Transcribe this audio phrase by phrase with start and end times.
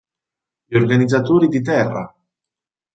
[0.65, 2.11] Gli organizzatori di "Terra!